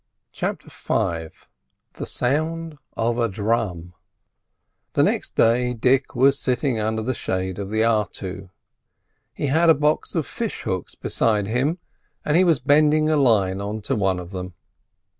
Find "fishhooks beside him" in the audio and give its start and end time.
10.25-11.77